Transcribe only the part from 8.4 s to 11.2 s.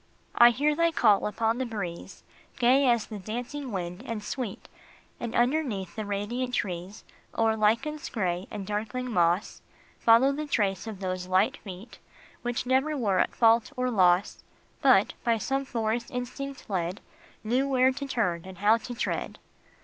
and darkling moss, Follow the trace of